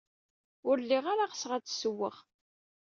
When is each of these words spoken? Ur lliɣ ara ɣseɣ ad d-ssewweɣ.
Ur 0.69 0.75
lliɣ 0.83 1.05
ara 1.11 1.29
ɣseɣ 1.31 1.51
ad 1.53 1.63
d-ssewweɣ. 1.65 2.15